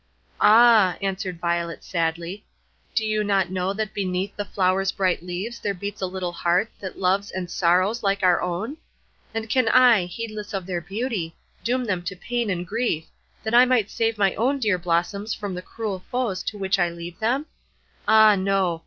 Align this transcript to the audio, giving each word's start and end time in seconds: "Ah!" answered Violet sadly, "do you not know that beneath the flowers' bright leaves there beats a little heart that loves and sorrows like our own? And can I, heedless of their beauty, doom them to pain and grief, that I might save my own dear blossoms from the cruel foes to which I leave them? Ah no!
"Ah!" 0.39 0.97
answered 0.99 1.39
Violet 1.39 1.83
sadly, 1.83 2.43
"do 2.95 3.05
you 3.05 3.23
not 3.23 3.51
know 3.51 3.71
that 3.71 3.93
beneath 3.93 4.35
the 4.35 4.43
flowers' 4.43 4.91
bright 4.91 5.21
leaves 5.21 5.59
there 5.59 5.75
beats 5.75 6.01
a 6.01 6.07
little 6.07 6.31
heart 6.31 6.71
that 6.79 6.97
loves 6.97 7.29
and 7.29 7.51
sorrows 7.51 8.01
like 8.01 8.23
our 8.23 8.41
own? 8.41 8.77
And 9.31 9.47
can 9.47 9.69
I, 9.69 10.05
heedless 10.05 10.55
of 10.55 10.65
their 10.65 10.81
beauty, 10.81 11.35
doom 11.63 11.85
them 11.85 12.01
to 12.01 12.15
pain 12.15 12.49
and 12.49 12.65
grief, 12.65 13.11
that 13.43 13.53
I 13.53 13.65
might 13.65 13.91
save 13.91 14.17
my 14.17 14.33
own 14.33 14.57
dear 14.57 14.79
blossoms 14.79 15.35
from 15.35 15.53
the 15.53 15.61
cruel 15.61 16.03
foes 16.09 16.41
to 16.45 16.57
which 16.57 16.79
I 16.79 16.89
leave 16.89 17.19
them? 17.19 17.45
Ah 18.07 18.35
no! 18.35 18.79